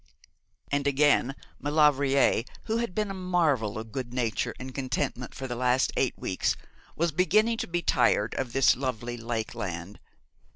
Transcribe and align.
And 0.71 0.87
again, 0.87 1.35
Maulevrier, 1.59 2.41
who 2.63 2.77
had 2.77 2.95
been 2.95 3.11
a 3.11 3.13
marvel 3.13 3.77
of 3.77 3.91
good 3.91 4.15
nature 4.15 4.55
and 4.59 4.73
contentment 4.73 5.35
for 5.35 5.45
the 5.47 5.53
last 5.55 5.91
eight 5.95 6.17
weeks, 6.17 6.55
was 6.95 7.11
beginning 7.11 7.57
to 7.57 7.67
be 7.67 7.83
tired 7.83 8.33
of 8.33 8.51
this 8.51 8.75
lovely 8.75 9.15
Lakeland. 9.15 9.99